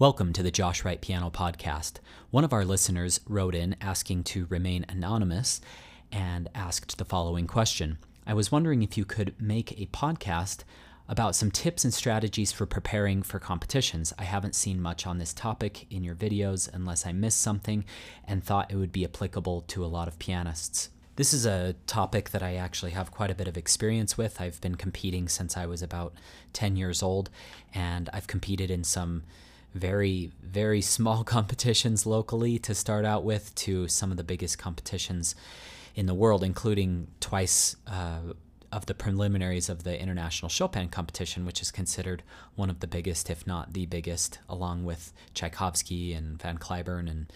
Welcome 0.00 0.32
to 0.32 0.42
the 0.42 0.50
Josh 0.50 0.82
Wright 0.82 0.98
Piano 0.98 1.28
Podcast. 1.28 1.96
One 2.30 2.42
of 2.42 2.54
our 2.54 2.64
listeners 2.64 3.20
wrote 3.28 3.54
in 3.54 3.76
asking 3.82 4.24
to 4.24 4.46
remain 4.48 4.86
anonymous 4.88 5.60
and 6.10 6.48
asked 6.54 6.96
the 6.96 7.04
following 7.04 7.46
question 7.46 7.98
I 8.26 8.32
was 8.32 8.50
wondering 8.50 8.82
if 8.82 8.96
you 8.96 9.04
could 9.04 9.34
make 9.38 9.78
a 9.78 9.84
podcast 9.88 10.60
about 11.06 11.36
some 11.36 11.50
tips 11.50 11.84
and 11.84 11.92
strategies 11.92 12.50
for 12.50 12.64
preparing 12.64 13.22
for 13.22 13.38
competitions. 13.38 14.14
I 14.18 14.24
haven't 14.24 14.54
seen 14.54 14.80
much 14.80 15.06
on 15.06 15.18
this 15.18 15.34
topic 15.34 15.86
in 15.90 16.02
your 16.02 16.14
videos 16.14 16.66
unless 16.72 17.04
I 17.04 17.12
missed 17.12 17.42
something 17.42 17.84
and 18.24 18.42
thought 18.42 18.70
it 18.70 18.76
would 18.76 18.92
be 18.92 19.04
applicable 19.04 19.66
to 19.68 19.84
a 19.84 19.86
lot 19.86 20.08
of 20.08 20.18
pianists. 20.18 20.88
This 21.16 21.34
is 21.34 21.44
a 21.44 21.74
topic 21.86 22.30
that 22.30 22.42
I 22.42 22.54
actually 22.54 22.92
have 22.92 23.10
quite 23.10 23.30
a 23.30 23.34
bit 23.34 23.48
of 23.48 23.58
experience 23.58 24.16
with. 24.16 24.40
I've 24.40 24.62
been 24.62 24.76
competing 24.76 25.28
since 25.28 25.58
I 25.58 25.66
was 25.66 25.82
about 25.82 26.14
10 26.54 26.76
years 26.76 27.02
old, 27.02 27.28
and 27.74 28.08
I've 28.14 28.26
competed 28.26 28.70
in 28.70 28.82
some 28.82 29.24
very, 29.74 30.30
very 30.42 30.80
small 30.80 31.24
competitions 31.36 32.06
locally 32.06 32.58
to 32.60 32.74
start 32.74 33.04
out 33.04 33.24
with 33.24 33.54
to 33.56 33.88
some 33.88 34.10
of 34.10 34.16
the 34.16 34.24
biggest 34.24 34.58
competitions 34.58 35.34
in 35.94 36.06
the 36.06 36.14
world, 36.14 36.42
including 36.42 37.08
twice 37.20 37.76
uh, 37.86 38.20
of 38.72 38.86
the 38.86 38.94
preliminaries 38.94 39.68
of 39.68 39.82
the 39.82 40.00
International 40.00 40.48
Chopin 40.48 40.88
competition, 40.88 41.44
which 41.44 41.60
is 41.60 41.70
considered 41.70 42.22
one 42.54 42.70
of 42.70 42.80
the 42.80 42.86
biggest, 42.86 43.28
if 43.28 43.46
not 43.46 43.72
the 43.72 43.86
biggest, 43.86 44.38
along 44.48 44.84
with 44.84 45.12
Tchaikovsky 45.34 46.12
and 46.12 46.40
Van 46.40 46.58
Cliburn 46.58 47.10
and 47.10 47.32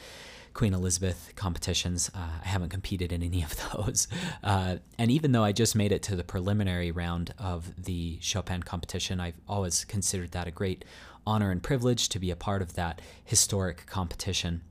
Queen 0.55 0.73
Elizabeth 0.73 1.33
competitions. 1.35 2.11
Uh, 2.15 2.21
I 2.43 2.47
haven't 2.47 2.71
competed 2.71 3.13
in 3.13 3.23
any 3.23 3.43
of 3.45 3.57
those. 3.73 4.09
Uh, 4.43 4.77
and 4.99 5.11
even 5.11 5.33
though 5.33 5.45
I 5.45 5.53
just 5.53 5.75
made 5.75 5.93
it 5.93 6.03
to 6.05 6.17
the 6.17 6.25
preliminary 6.25 6.91
round 6.91 7.35
of 7.39 7.85
the 7.85 8.19
Chopin 8.21 8.63
competition, 8.63 9.21
I've 9.21 9.41
always 9.49 9.85
considered 9.85 10.31
that 10.33 10.47
a 10.47 10.53
great 10.53 10.85
honor 11.27 11.51
and 11.51 11.63
privilege 11.63 12.09
to 12.11 12.19
be 12.19 12.31
a 12.31 12.37
part 12.37 12.63
of 12.63 12.75
that 12.75 13.03
historic 13.25 13.87
competition. 13.87 14.63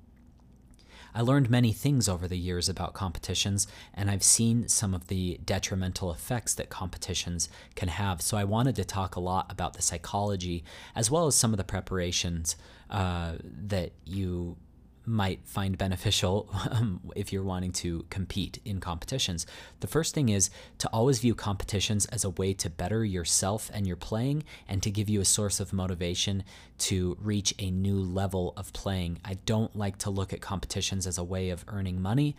I 1.16 1.22
learned 1.22 1.50
many 1.50 1.74
things 1.74 2.10
over 2.10 2.28
the 2.28 2.38
years 2.38 2.70
about 2.70 2.94
competitions, 2.94 3.68
and 3.94 4.10
I've 4.10 4.24
seen 4.24 4.68
some 4.68 4.96
of 4.96 5.08
the 5.08 5.40
detrimental 5.46 6.12
effects 6.12 6.56
that 6.56 6.70
competitions 6.70 7.50
can 7.76 7.88
have. 7.88 8.20
So 8.22 8.36
I 8.36 8.46
wanted 8.46 8.76
to 8.78 8.84
talk 8.84 9.16
a 9.16 9.20
lot 9.20 9.52
about 9.52 9.76
the 9.76 9.84
psychology 9.84 10.64
as 10.96 11.12
well 11.12 11.28
as 11.28 11.36
some 11.36 11.54
of 11.54 11.58
the 11.58 11.64
preparations 11.64 12.56
uh, 12.90 13.34
that 13.44 13.92
you 14.06 14.58
might 15.06 15.40
find 15.46 15.78
beneficial 15.78 16.50
um, 16.72 17.02
if 17.16 17.34
you're 17.34 17.44
wanting 17.44 17.72
to 17.72 18.06
compete 18.10 18.60
in 18.66 18.80
competitions. 18.80 19.46
The 19.80 19.88
first 19.88 20.14
thing 20.14 20.30
is 20.30 20.50
to 20.80 20.88
always 20.90 21.20
view 21.20 21.36
competitions 21.36 22.06
as 22.08 22.24
a 22.24 22.30
way 22.30 22.54
to 22.54 22.70
better 22.70 23.04
yourself 23.04 23.70
and 23.74 23.86
your 23.86 23.96
playing 23.96 24.44
and 24.68 24.82
to 24.84 24.92
give 24.92 25.10
you 25.10 25.22
a 25.22 25.26
source 25.26 25.60
of 25.60 25.74
motivation 25.74 26.44
to 26.80 27.18
reach 27.22 27.54
a 27.60 27.70
new 27.70 28.00
level 28.00 28.54
of 28.58 28.74
playing. 28.74 29.20
I 29.24 29.36
don't 29.46 29.76
like 29.76 29.98
to 30.00 30.10
look 30.10 30.34
at 30.34 30.42
competitions 30.42 31.08
as 31.08 31.18
a 31.18 31.24
way 31.24 31.50
of 31.50 31.66
earning 31.68 32.02
money 32.02 32.36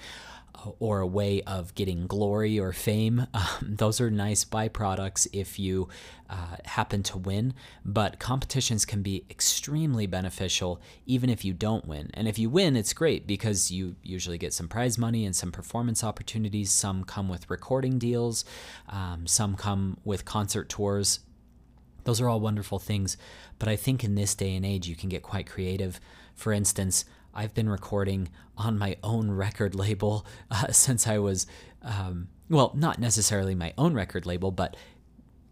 or 0.79 1.01
a 1.01 1.07
way 1.07 1.43
of 1.43 1.75
getting 1.75 2.07
glory 2.07 2.59
or 2.59 2.73
fame. 2.73 3.27
Um, 3.45 3.77
those 3.77 4.01
are 4.01 4.11
nice 4.11 4.45
byproducts 4.45 5.27
if 5.33 5.59
you 5.59 5.89
uh, 6.31 6.57
happen 6.65 7.03
to 7.03 7.19
win, 7.19 7.53
but 7.85 8.19
competitions 8.19 8.85
can 8.85 9.03
be 9.03 9.25
extremely 9.29 10.07
beneficial 10.07 10.81
even 11.05 11.29
if 11.29 11.45
you 11.45 11.53
don't 11.53 11.87
win. 11.87 12.11
And 12.15 12.27
if 12.27 12.39
you 12.39 12.49
win, 12.49 12.75
it's 12.75 12.93
great 12.93 13.27
because 13.27 13.71
you 13.71 13.97
usually 14.03 14.39
get 14.39 14.55
some 14.55 14.69
prize 14.69 14.97
money 14.97 15.27
and 15.27 15.37
some 15.37 15.53
performance 15.53 16.03
opportunities. 16.03 16.71
Some 16.71 17.05
come 17.05 17.29
with 17.29 17.51
recording 17.51 17.99
deals, 17.99 18.45
um, 18.89 19.27
some 19.27 19.57
come 19.57 19.99
with 20.05 20.25
concert 20.25 20.69
tours. 20.69 21.21
Those 22.05 22.21
are 22.21 22.29
all 22.29 22.41
wonderful 22.41 22.79
things, 22.79 23.17
but 23.59 23.69
I 23.69 23.77
think 23.77 24.05
in 24.05 24.15
this 24.15 24.35
day 24.35 24.55
and 24.55 24.65
age, 24.65 24.89
you 24.89 24.97
can 24.97 25.09
get 25.09 25.23
quite 25.23 25.47
creative. 25.47 26.01
For 26.35 26.53
instance, 26.53 27.05
I've 27.35 27.55
been 27.55 27.69
recording 27.69 28.29
on 28.57 28.79
my 28.79 28.97
own 29.03 29.31
record 29.31 29.75
label 29.75 30.25
uh, 30.51 30.69
since 30.73 31.07
I 31.07 31.19
was, 31.19 31.47
um, 31.83 32.29
well, 32.49 32.73
not 32.75 32.99
necessarily 32.99 33.55
my 33.55 33.73
own 33.77 33.95
record 33.95 34.27
label, 34.27 34.51
but 34.51 34.77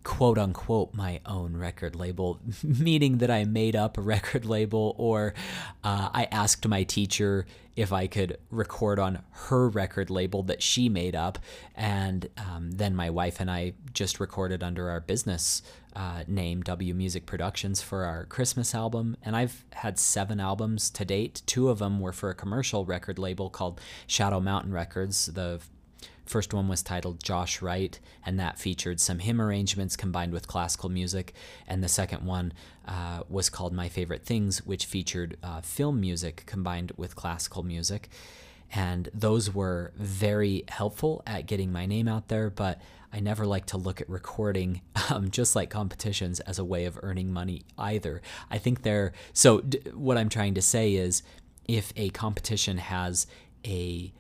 quote 0.04 0.38
unquote 0.38 0.94
my 0.94 1.20
own 1.26 1.56
record 1.56 1.96
label, 1.96 2.40
meaning 2.62 3.18
that 3.18 3.30
I 3.30 3.44
made 3.44 3.76
up 3.76 3.98
a 3.98 4.00
record 4.00 4.44
label 4.44 4.94
or 4.98 5.34
uh, 5.84 6.10
I 6.12 6.28
asked 6.30 6.66
my 6.66 6.82
teacher 6.82 7.46
if 7.74 7.92
I 7.92 8.06
could 8.06 8.38
record 8.50 8.98
on 8.98 9.20
her 9.30 9.68
record 9.68 10.10
label 10.10 10.42
that 10.44 10.62
she 10.62 10.88
made 10.88 11.16
up. 11.16 11.38
And 11.74 12.28
um, 12.36 12.72
then 12.72 12.94
my 12.94 13.10
wife 13.10 13.40
and 13.40 13.50
I 13.50 13.72
just 13.94 14.20
recorded 14.20 14.62
under 14.62 14.90
our 14.90 15.00
business 15.00 15.62
uh, 15.94 16.24
name, 16.26 16.62
W 16.62 16.94
Music 16.94 17.26
Productions, 17.26 17.80
for 17.80 18.04
our 18.04 18.24
Christmas 18.26 18.74
album. 18.74 19.16
And 19.22 19.36
I've 19.36 19.64
had 19.72 19.98
seven 19.98 20.40
albums 20.40 20.90
to 20.90 21.04
date. 21.04 21.42
Two 21.46 21.68
of 21.68 21.78
them 21.78 22.00
were 22.00 22.12
for 22.12 22.30
a 22.30 22.34
commercial 22.34 22.84
record 22.84 23.18
label 23.18 23.48
called 23.48 23.80
Shadow 24.06 24.40
Mountain 24.40 24.72
Records. 24.72 25.26
The 25.26 25.60
First 26.24 26.54
one 26.54 26.68
was 26.68 26.82
titled 26.82 27.22
Josh 27.22 27.60
Wright, 27.60 27.98
and 28.24 28.38
that 28.38 28.58
featured 28.58 29.00
some 29.00 29.18
hymn 29.18 29.40
arrangements 29.40 29.96
combined 29.96 30.32
with 30.32 30.46
classical 30.46 30.88
music. 30.88 31.34
And 31.66 31.82
the 31.82 31.88
second 31.88 32.24
one 32.24 32.52
uh, 32.86 33.22
was 33.28 33.50
called 33.50 33.72
My 33.72 33.88
Favorite 33.88 34.24
Things, 34.24 34.64
which 34.64 34.86
featured 34.86 35.36
uh, 35.42 35.60
film 35.60 36.00
music 36.00 36.44
combined 36.46 36.92
with 36.96 37.16
classical 37.16 37.62
music. 37.62 38.08
And 38.74 39.10
those 39.12 39.52
were 39.52 39.92
very 39.96 40.64
helpful 40.68 41.22
at 41.26 41.46
getting 41.46 41.72
my 41.72 41.84
name 41.86 42.08
out 42.08 42.28
there, 42.28 42.48
but 42.48 42.80
I 43.12 43.20
never 43.20 43.44
like 43.44 43.66
to 43.66 43.76
look 43.76 44.00
at 44.00 44.08
recording, 44.08 44.80
um, 45.10 45.30
just 45.30 45.54
like 45.54 45.68
competitions, 45.68 46.40
as 46.40 46.58
a 46.58 46.64
way 46.64 46.86
of 46.86 46.98
earning 47.02 47.32
money 47.32 47.62
either. 47.76 48.22
I 48.50 48.58
think 48.58 48.82
they're 48.82 49.12
so. 49.32 49.60
D- 49.60 49.80
what 49.92 50.16
I'm 50.16 50.30
trying 50.30 50.54
to 50.54 50.62
say 50.62 50.94
is 50.94 51.22
if 51.66 51.92
a 51.96 52.08
competition 52.10 52.78
has 52.78 53.26
a 53.66 54.12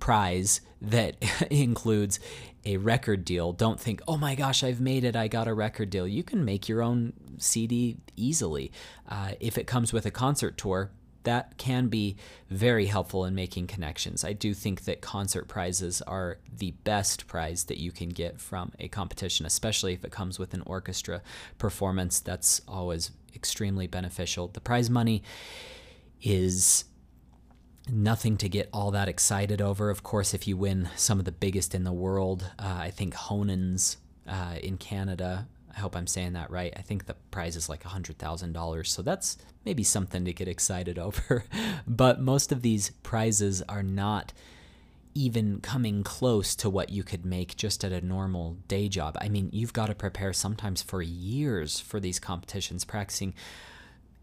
prize 0.00 0.60
that 0.82 1.16
includes 1.50 2.18
a 2.64 2.76
record 2.76 3.24
deal. 3.24 3.52
Don't 3.52 3.80
think, 3.80 4.02
oh 4.08 4.16
my 4.16 4.34
gosh, 4.34 4.62
I've 4.62 4.80
made 4.80 5.04
it, 5.04 5.16
I 5.16 5.28
got 5.28 5.48
a 5.48 5.54
record 5.54 5.90
deal. 5.90 6.06
You 6.06 6.22
can 6.22 6.44
make 6.44 6.68
your 6.68 6.82
own 6.82 7.12
CD 7.38 7.96
easily. 8.16 8.72
Uh, 9.08 9.32
if 9.40 9.56
it 9.56 9.66
comes 9.66 9.92
with 9.92 10.04
a 10.04 10.10
concert 10.10 10.58
tour, 10.58 10.90
that 11.24 11.58
can 11.58 11.88
be 11.88 12.16
very 12.48 12.86
helpful 12.86 13.24
in 13.24 13.34
making 13.34 13.66
connections. 13.66 14.24
I 14.24 14.32
do 14.32 14.54
think 14.54 14.84
that 14.84 15.02
concert 15.02 15.48
prizes 15.48 16.00
are 16.02 16.38
the 16.54 16.70
best 16.84 17.26
prize 17.26 17.64
that 17.64 17.78
you 17.78 17.92
can 17.92 18.08
get 18.08 18.40
from 18.40 18.72
a 18.78 18.88
competition, 18.88 19.44
especially 19.44 19.92
if 19.92 20.04
it 20.04 20.10
comes 20.10 20.38
with 20.38 20.54
an 20.54 20.62
orchestra 20.64 21.20
performance. 21.58 22.20
That's 22.20 22.62
always 22.66 23.10
extremely 23.34 23.86
beneficial. 23.86 24.48
The 24.48 24.60
prize 24.60 24.88
money 24.88 25.22
is 26.22 26.84
nothing 27.92 28.36
to 28.38 28.48
get 28.48 28.68
all 28.72 28.90
that 28.92 29.08
excited 29.08 29.60
over. 29.60 29.90
Of 29.90 30.02
course, 30.02 30.34
if 30.34 30.46
you 30.46 30.56
win 30.56 30.88
some 30.96 31.18
of 31.18 31.24
the 31.24 31.32
biggest 31.32 31.74
in 31.74 31.84
the 31.84 31.92
world, 31.92 32.50
uh, 32.58 32.78
I 32.80 32.90
think 32.90 33.14
Honens 33.14 33.96
uh, 34.28 34.56
in 34.62 34.78
Canada. 34.78 35.46
I 35.74 35.80
hope 35.80 35.96
I'm 35.96 36.06
saying 36.06 36.32
that 36.32 36.50
right. 36.50 36.72
I 36.76 36.82
think 36.82 37.06
the 37.06 37.14
prize 37.30 37.56
is 37.56 37.68
like 37.68 37.84
$100,000. 37.84 38.86
So 38.86 39.02
that's 39.02 39.38
maybe 39.64 39.82
something 39.82 40.24
to 40.24 40.32
get 40.32 40.48
excited 40.48 40.98
over. 41.06 41.44
but 41.86 42.20
most 42.20 42.52
of 42.52 42.62
these 42.62 42.90
prizes 43.02 43.62
are 43.68 43.82
not 43.82 44.32
even 45.14 45.60
coming 45.60 46.04
close 46.04 46.54
to 46.54 46.70
what 46.70 46.90
you 46.90 47.02
could 47.02 47.24
make 47.24 47.56
just 47.56 47.84
at 47.84 47.92
a 47.92 48.00
normal 48.00 48.56
day 48.68 48.88
job. 48.88 49.16
I 49.20 49.28
mean, 49.28 49.50
you've 49.52 49.72
got 49.72 49.86
to 49.86 49.94
prepare 49.94 50.32
sometimes 50.32 50.82
for 50.82 51.02
years 51.02 51.80
for 51.80 51.98
these 51.98 52.20
competitions, 52.20 52.84
practicing 52.84 53.34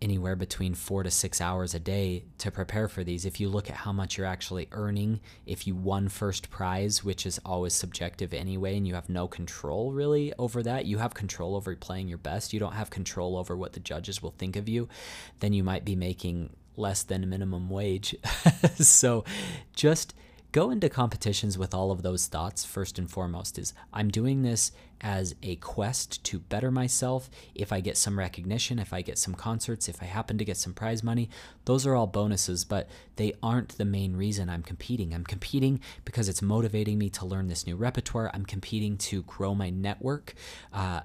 anywhere 0.02 0.36
between 0.36 0.76
four 0.76 1.04
to 1.04 1.10
six 1.10 1.42
hours 1.42 1.74
a 1.74 1.80
day 1.80 2.24
to 2.38 2.52
prepare 2.52 2.88
for 2.88 3.04
these. 3.04 3.26
If 3.26 3.40
you 3.40 3.50
look 3.50 3.70
at 3.70 3.78
how 3.78 3.92
much 3.92 4.18
you're 4.18 4.28
actually 4.28 4.68
earning, 4.72 5.20
if 5.46 5.66
you 5.66 5.76
won 5.76 6.08
first 6.08 6.50
prize, 6.50 7.04
which 7.04 7.26
is 7.26 7.40
always 7.46 7.74
subjective 7.74 8.34
anyway, 8.34 8.78
and 8.78 8.88
you 8.88 8.94
have 8.94 9.10
no 9.10 9.28
control 9.28 9.92
really 9.92 10.34
over 10.38 10.62
that, 10.64 10.86
you 10.86 11.00
have 11.00 11.14
control 11.14 11.56
over 11.56 11.76
playing 11.76 12.08
your 12.08 12.18
best, 12.20 12.54
you 12.54 12.60
don't 12.60 12.74
have 12.74 12.90
control 12.90 13.38
over 13.38 13.56
what 13.56 13.74
the 13.74 13.80
judges 13.80 14.22
will 14.22 14.36
think 14.38 14.56
of 14.56 14.70
you, 14.70 14.88
then 15.40 15.54
you 15.54 15.64
might 15.64 15.86
be 15.86 15.96
making 15.96 16.52
less 16.76 17.02
than 17.04 17.28
minimum 17.28 17.70
wage. 17.70 18.16
so 18.76 19.24
just 19.74 20.14
go 20.52 20.70
into 20.70 20.90
competitions 20.90 21.58
with 21.58 21.74
all 21.74 21.92
of 21.92 22.02
those 22.02 22.28
thoughts 22.28 22.64
first 22.66 22.98
and 22.98 23.10
foremost 23.10 23.58
is 23.58 23.74
i'm 23.94 24.10
doing 24.10 24.42
this 24.42 24.72
as 25.00 25.36
a 25.44 25.56
quest 25.58 26.24
to 26.24 26.40
better 26.40 26.72
myself. 26.72 27.30
If 27.54 27.72
i 27.72 27.82
get 27.82 27.98
some 27.98 28.18
recognition 28.18 28.80
if 28.80 28.94
i 28.94 29.02
get 29.02 29.18
some 29.18 29.36
concerts 29.36 29.88
if 29.88 30.02
i 30.02 30.06
happen 30.06 30.38
to 30.38 30.46
get 30.46 30.58
some 30.58 30.74
prize 30.74 31.04
money 31.04 31.30
those 31.66 31.86
are 31.86 31.96
all 31.96 32.08
bonuses 32.08 32.66
but 32.66 32.90
they 33.18 33.34
aren't 33.44 33.78
the 33.78 33.86
main 33.86 34.16
reason 34.16 34.50
i'm 34.50 34.64
competing. 34.64 35.14
I'm 35.14 35.24
competing 35.24 35.80
because 36.06 36.30
it's 36.30 36.42
motivating 36.42 36.98
me 36.98 37.10
to 37.12 37.26
learn 37.26 37.48
this 37.48 37.66
new 37.66 37.76
repertoire. 37.76 38.32
I'm 38.34 38.46
competing 38.46 38.98
to 38.98 39.24
grow 39.24 39.54
my 39.56 39.70
network. 39.70 40.34
Uh, 40.74 41.02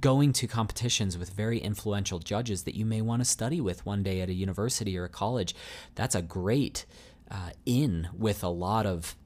going 0.00 0.32
to 0.32 0.46
competitions 0.46 1.18
with 1.18 1.30
very 1.30 1.58
influential 1.58 2.18
judges 2.18 2.62
that 2.64 2.74
you 2.74 2.86
may 2.86 3.02
want 3.02 3.20
to 3.20 3.24
study 3.24 3.60
with 3.60 3.84
one 3.84 4.02
day 4.02 4.22
at 4.22 4.30
a 4.30 4.32
university 4.32 4.96
or 4.96 5.04
a 5.04 5.10
college 5.10 5.54
that's 5.94 6.14
a 6.14 6.22
great 6.22 6.86
uh, 7.34 7.50
in 7.66 8.08
with 8.16 8.44
a 8.44 8.48
lot 8.48 8.86
of 8.86 9.16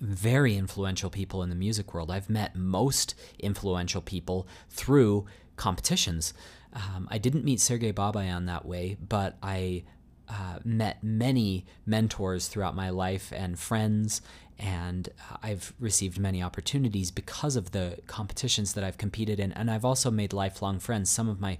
very 0.00 0.56
influential 0.56 1.10
people 1.10 1.42
in 1.42 1.50
the 1.50 1.54
music 1.54 1.92
world. 1.92 2.10
I've 2.10 2.30
met 2.30 2.56
most 2.56 3.14
influential 3.38 4.00
people 4.00 4.48
through 4.70 5.26
competitions. 5.56 6.32
Um, 6.72 7.06
I 7.10 7.18
didn't 7.18 7.44
meet 7.44 7.60
Sergei 7.60 7.92
Babayan 7.92 8.46
that 8.46 8.64
way, 8.64 8.96
but 9.06 9.36
I 9.42 9.84
uh, 10.28 10.60
met 10.64 11.04
many 11.04 11.66
mentors 11.84 12.48
throughout 12.48 12.74
my 12.74 12.88
life 12.88 13.32
and 13.36 13.58
friends 13.58 14.22
and 14.60 15.08
I've 15.42 15.72
received 15.80 16.18
many 16.18 16.42
opportunities 16.42 17.10
because 17.10 17.56
of 17.56 17.70
the 17.70 17.98
competitions 18.06 18.74
that 18.74 18.84
I've 18.84 18.98
competed 18.98 19.40
in. 19.40 19.52
And 19.52 19.70
I've 19.70 19.86
also 19.86 20.10
made 20.10 20.34
lifelong 20.34 20.78
friends. 20.78 21.08
Some 21.08 21.30
of 21.30 21.40
my 21.40 21.56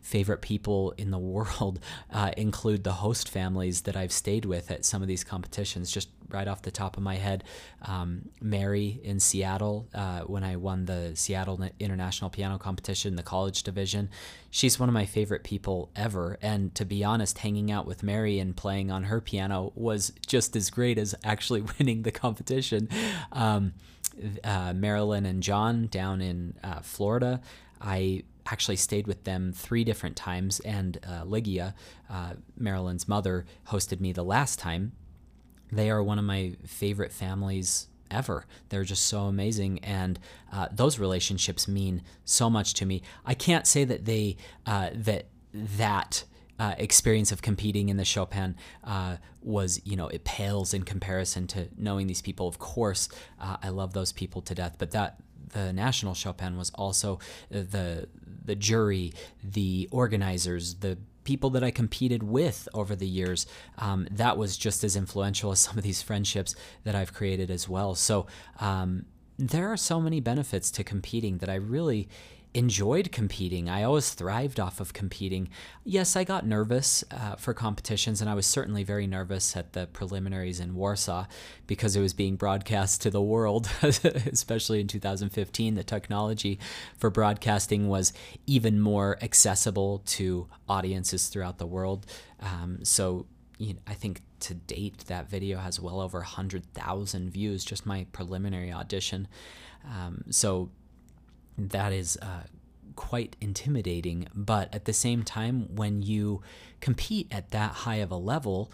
favorite 0.00 0.40
people 0.40 0.94
in 0.96 1.10
the 1.10 1.18
world 1.34 1.80
uh, 2.12 2.30
include 2.36 2.84
the 2.84 2.92
host 2.92 3.28
families 3.28 3.82
that 3.82 3.96
I've 3.96 4.12
stayed 4.12 4.44
with 4.44 4.70
at 4.70 4.84
some 4.84 5.02
of 5.02 5.08
these 5.08 5.24
competitions. 5.24 5.90
Just 5.90 6.08
right 6.34 6.46
off 6.46 6.62
the 6.62 6.70
top 6.70 6.96
of 6.96 7.02
my 7.02 7.14
head, 7.14 7.44
um, 7.82 8.28
Mary 8.42 9.00
in 9.02 9.20
Seattle, 9.20 9.88
uh, 9.94 10.20
when 10.20 10.44
I 10.44 10.56
won 10.56 10.84
the 10.84 11.12
Seattle 11.14 11.58
International 11.80 12.28
Piano 12.28 12.58
Competition, 12.58 13.16
the 13.16 13.22
college 13.22 13.62
division, 13.62 14.10
she's 14.50 14.78
one 14.78 14.88
of 14.88 14.92
my 14.92 15.06
favorite 15.06 15.44
people 15.44 15.90
ever. 15.96 16.36
And 16.42 16.74
to 16.74 16.84
be 16.84 17.02
honest, 17.04 17.38
hanging 17.38 17.70
out 17.70 17.86
with 17.86 18.02
Mary 18.02 18.38
and 18.38 18.54
playing 18.54 18.90
on 18.90 19.04
her 19.04 19.20
piano 19.20 19.72
was 19.74 20.12
just 20.26 20.56
as 20.56 20.68
great 20.70 20.98
as 20.98 21.14
actually 21.24 21.62
winning 21.78 22.02
the 22.02 22.12
competition. 22.12 22.88
Um, 23.32 23.72
uh, 24.42 24.72
Marilyn 24.74 25.26
and 25.26 25.42
John 25.42 25.86
down 25.86 26.20
in 26.20 26.54
uh, 26.62 26.80
Florida, 26.80 27.40
I 27.80 28.24
actually 28.46 28.76
stayed 28.76 29.06
with 29.06 29.24
them 29.24 29.52
three 29.52 29.84
different 29.84 30.16
times, 30.16 30.60
and 30.60 30.98
uh, 31.06 31.24
Ligia, 31.24 31.74
uh, 32.10 32.34
Marilyn's 32.56 33.08
mother, 33.08 33.46
hosted 33.68 34.00
me 34.00 34.12
the 34.12 34.22
last 34.24 34.58
time. 34.58 34.92
They 35.74 35.90
are 35.90 36.02
one 36.02 36.18
of 36.18 36.24
my 36.24 36.56
favorite 36.66 37.12
families 37.12 37.88
ever. 38.10 38.46
They're 38.68 38.84
just 38.84 39.06
so 39.06 39.22
amazing, 39.22 39.80
and 39.80 40.18
uh, 40.52 40.68
those 40.70 40.98
relationships 40.98 41.66
mean 41.66 42.02
so 42.24 42.48
much 42.48 42.74
to 42.74 42.86
me. 42.86 43.02
I 43.24 43.34
can't 43.34 43.66
say 43.66 43.84
that 43.84 44.04
they 44.04 44.36
uh, 44.66 44.90
that 44.94 45.26
that. 45.52 46.24
Uh, 46.56 46.72
experience 46.78 47.32
of 47.32 47.42
competing 47.42 47.88
in 47.88 47.96
the 47.96 48.04
Chopin 48.04 48.54
uh, 48.84 49.16
was, 49.42 49.80
you 49.84 49.96
know, 49.96 50.06
it 50.06 50.22
pales 50.22 50.72
in 50.72 50.84
comparison 50.84 51.48
to 51.48 51.66
knowing 51.76 52.06
these 52.06 52.22
people. 52.22 52.46
Of 52.46 52.60
course, 52.60 53.08
uh, 53.40 53.56
I 53.60 53.70
love 53.70 53.92
those 53.92 54.12
people 54.12 54.40
to 54.42 54.54
death, 54.54 54.76
but 54.78 54.92
that 54.92 55.16
the 55.52 55.72
National 55.72 56.14
Chopin 56.14 56.56
was 56.56 56.70
also 56.76 57.18
the 57.50 58.08
the 58.44 58.54
jury, 58.54 59.12
the 59.42 59.88
organizers, 59.90 60.74
the 60.76 60.96
people 61.24 61.50
that 61.50 61.64
I 61.64 61.70
competed 61.70 62.22
with 62.22 62.68
over 62.72 62.94
the 62.94 63.06
years. 63.06 63.46
Um, 63.78 64.06
that 64.10 64.36
was 64.36 64.56
just 64.56 64.84
as 64.84 64.96
influential 64.96 65.50
as 65.52 65.58
some 65.66 65.76
of 65.78 65.84
these 65.84 66.02
friendships 66.02 66.54
that 66.84 66.94
I've 66.94 67.12
created 67.12 67.50
as 67.50 67.68
well. 67.68 67.94
So 67.94 68.26
um, 68.60 69.06
there 69.38 69.72
are 69.72 69.76
so 69.76 70.00
many 70.00 70.20
benefits 70.20 70.70
to 70.72 70.84
competing 70.84 71.38
that 71.38 71.48
I 71.48 71.56
really 71.56 72.08
enjoyed 72.54 73.10
competing. 73.10 73.68
I 73.68 73.82
always 73.82 74.10
thrived 74.10 74.60
off 74.60 74.78
of 74.78 74.92
competing. 74.92 75.48
Yes, 75.82 76.14
I 76.14 76.22
got 76.22 76.46
nervous 76.46 77.02
uh, 77.10 77.34
for 77.34 77.52
competitions, 77.52 78.20
and 78.20 78.30
I 78.30 78.34
was 78.34 78.46
certainly 78.46 78.84
very 78.84 79.08
nervous 79.08 79.56
at 79.56 79.72
the 79.72 79.88
preliminaries 79.88 80.60
in 80.60 80.76
Warsaw 80.76 81.26
because 81.66 81.96
it 81.96 82.00
was 82.00 82.14
being 82.14 82.36
broadcast 82.36 83.02
to 83.02 83.10
the 83.10 83.20
world, 83.20 83.68
especially 83.82 84.80
in 84.80 84.86
2015. 84.86 85.74
The 85.74 85.82
technology 85.82 86.60
for 86.96 87.10
broadcasting 87.10 87.88
was 87.88 88.12
even 88.46 88.80
more 88.80 89.18
accessible 89.20 90.02
to 90.06 90.46
audiences 90.68 91.28
throughout 91.28 91.58
the 91.58 91.66
world. 91.66 92.06
Um, 92.38 92.84
so, 92.84 93.26
you 93.58 93.74
know, 93.74 93.80
I 93.88 93.94
think 93.94 94.22
to 94.40 94.54
date 94.54 95.06
that 95.06 95.28
video 95.28 95.58
has 95.58 95.80
well 95.80 96.00
over 96.00 96.18
100,000 96.18 97.30
views, 97.30 97.64
just 97.64 97.84
my 97.84 98.06
preliminary 98.12 98.72
audition. 98.72 99.26
Um, 99.84 100.22
so 100.30 100.70
that 101.56 101.92
is 101.92 102.18
uh, 102.20 102.44
quite 102.96 103.36
intimidating. 103.40 104.28
But 104.34 104.74
at 104.74 104.84
the 104.84 104.92
same 104.92 105.22
time, 105.22 105.74
when 105.74 106.02
you 106.02 106.42
compete 106.80 107.28
at 107.30 107.50
that 107.50 107.72
high 107.72 107.96
of 107.96 108.10
a 108.10 108.16
level, 108.16 108.70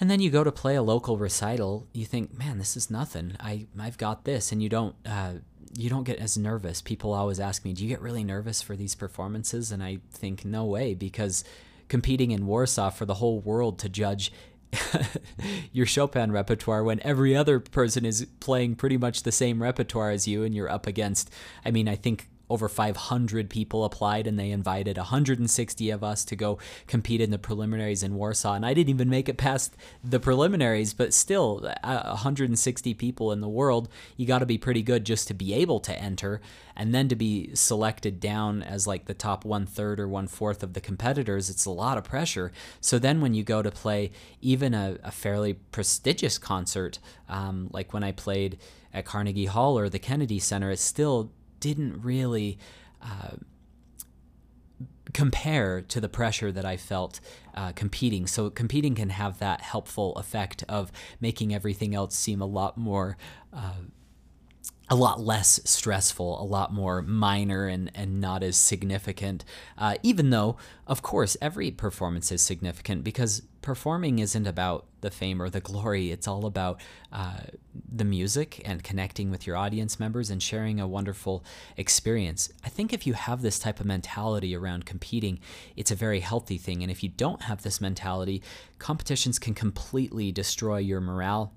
and 0.00 0.10
then 0.10 0.20
you 0.20 0.30
go 0.30 0.42
to 0.42 0.52
play 0.52 0.74
a 0.74 0.82
local 0.82 1.16
recital, 1.16 1.86
you 1.92 2.04
think, 2.04 2.36
man, 2.36 2.58
this 2.58 2.76
is 2.76 2.90
nothing. 2.90 3.36
I 3.38 3.66
I've 3.78 3.98
got 3.98 4.24
this, 4.24 4.52
and 4.52 4.62
you 4.62 4.68
don't 4.68 4.96
uh, 5.06 5.34
you 5.76 5.88
don't 5.88 6.04
get 6.04 6.18
as 6.18 6.36
nervous. 6.36 6.82
People 6.82 7.12
always 7.12 7.40
ask 7.40 7.64
me, 7.64 7.72
do 7.72 7.82
you 7.82 7.88
get 7.88 8.00
really 8.00 8.24
nervous 8.24 8.60
for 8.60 8.76
these 8.76 8.94
performances? 8.94 9.72
And 9.72 9.82
I 9.82 9.98
think, 10.10 10.44
no 10.44 10.64
way, 10.64 10.94
because 10.94 11.44
competing 11.88 12.30
in 12.30 12.46
Warsaw 12.46 12.90
for 12.90 13.04
the 13.04 13.14
whole 13.14 13.40
world 13.40 13.78
to 13.80 13.88
judge 13.88 14.32
your 15.72 15.86
Chopin 15.86 16.32
repertoire 16.32 16.82
when 16.82 17.00
every 17.00 17.36
other 17.36 17.60
person 17.60 18.04
is 18.04 18.26
playing 18.40 18.74
pretty 18.74 18.96
much 18.96 19.22
the 19.22 19.32
same 19.32 19.62
repertoire 19.62 20.10
as 20.10 20.26
you 20.26 20.44
and 20.44 20.54
you're 20.54 20.70
up 20.70 20.86
against 20.86 21.30
I 21.64 21.70
mean 21.70 21.88
I 21.88 21.96
think 21.96 22.28
over 22.52 22.68
500 22.68 23.48
people 23.48 23.82
applied 23.82 24.26
and 24.26 24.38
they 24.38 24.50
invited 24.50 24.98
160 24.98 25.88
of 25.88 26.04
us 26.04 26.22
to 26.26 26.36
go 26.36 26.58
compete 26.86 27.22
in 27.22 27.30
the 27.30 27.38
preliminaries 27.38 28.02
in 28.02 28.14
Warsaw. 28.14 28.52
And 28.52 28.66
I 28.66 28.74
didn't 28.74 28.90
even 28.90 29.08
make 29.08 29.26
it 29.26 29.38
past 29.38 29.74
the 30.04 30.20
preliminaries 30.20 30.92
but 30.92 31.14
still 31.14 31.60
160 31.82 32.94
people 32.94 33.32
in 33.32 33.40
the 33.40 33.48
world 33.48 33.88
you 34.18 34.26
got 34.26 34.40
to 34.40 34.46
be 34.46 34.58
pretty 34.58 34.82
good 34.82 35.06
just 35.06 35.28
to 35.28 35.34
be 35.34 35.54
able 35.54 35.80
to 35.80 35.98
enter 35.98 36.42
and 36.76 36.94
then 36.94 37.08
to 37.08 37.16
be 37.16 37.54
selected 37.54 38.20
down 38.20 38.62
as 38.62 38.86
like 38.86 39.06
the 39.06 39.14
top 39.14 39.46
one 39.46 39.64
third 39.64 39.98
or 39.98 40.06
one 40.06 40.26
fourth 40.26 40.62
of 40.62 40.74
the 40.74 40.80
competitors 40.80 41.48
it's 41.48 41.64
a 41.64 41.70
lot 41.70 41.96
of 41.96 42.04
pressure. 42.04 42.52
So 42.82 42.98
then 42.98 43.22
when 43.22 43.32
you 43.32 43.42
go 43.42 43.62
to 43.62 43.70
play 43.70 44.10
even 44.42 44.74
a, 44.74 44.98
a 45.02 45.10
fairly 45.10 45.54
prestigious 45.54 46.36
concert 46.36 46.98
um, 47.30 47.70
like 47.72 47.94
when 47.94 48.04
I 48.04 48.12
played 48.12 48.58
at 48.92 49.04
Carnegie 49.04 49.46
Hall 49.46 49.78
or 49.78 49.88
the 49.88 49.98
Kennedy 49.98 50.38
Center, 50.38 50.70
it's 50.70 50.82
still 50.82 51.32
didn't 51.62 52.02
really 52.02 52.58
uh, 53.00 53.36
compare 55.14 55.80
to 55.80 56.00
the 56.00 56.08
pressure 56.08 56.52
that 56.52 56.64
I 56.64 56.76
felt 56.76 57.20
uh, 57.54 57.72
competing. 57.72 58.26
So 58.26 58.50
competing 58.50 58.94
can 58.94 59.10
have 59.10 59.38
that 59.38 59.60
helpful 59.60 60.14
effect 60.16 60.64
of 60.68 60.92
making 61.20 61.54
everything 61.54 61.94
else 61.94 62.14
seem 62.14 62.42
a 62.42 62.46
lot 62.46 62.76
more. 62.76 63.16
Uh, 63.52 63.84
a 64.88 64.96
lot 64.96 65.20
less 65.20 65.58
stressful, 65.64 66.42
a 66.42 66.44
lot 66.44 66.70
more 66.70 67.00
minor 67.00 67.66
and, 67.66 67.90
and 67.94 68.20
not 68.20 68.42
as 68.42 68.56
significant. 68.58 69.42
Uh, 69.78 69.94
even 70.02 70.28
though, 70.28 70.56
of 70.86 71.00
course, 71.00 71.34
every 71.40 71.70
performance 71.70 72.30
is 72.30 72.42
significant 72.42 73.02
because 73.02 73.42
performing 73.62 74.18
isn't 74.18 74.46
about 74.46 74.86
the 75.00 75.10
fame 75.10 75.40
or 75.40 75.48
the 75.48 75.60
glory. 75.60 76.10
It's 76.10 76.28
all 76.28 76.44
about 76.46 76.80
uh, 77.12 77.40
the 77.90 78.04
music 78.04 78.60
and 78.64 78.82
connecting 78.82 79.30
with 79.30 79.46
your 79.46 79.56
audience 79.56 79.98
members 79.98 80.30
and 80.30 80.42
sharing 80.42 80.80
a 80.80 80.86
wonderful 80.86 81.44
experience. 81.76 82.52
I 82.64 82.68
think 82.68 82.92
if 82.92 83.06
you 83.06 83.14
have 83.14 83.40
this 83.40 83.58
type 83.58 83.80
of 83.80 83.86
mentality 83.86 84.54
around 84.54 84.84
competing, 84.84 85.40
it's 85.76 85.90
a 85.90 85.96
very 85.96 86.20
healthy 86.20 86.58
thing. 86.58 86.82
And 86.82 86.90
if 86.90 87.02
you 87.02 87.08
don't 87.08 87.42
have 87.42 87.62
this 87.62 87.80
mentality, 87.80 88.42
competitions 88.78 89.38
can 89.38 89.54
completely 89.54 90.32
destroy 90.32 90.78
your 90.78 91.00
morale 91.00 91.52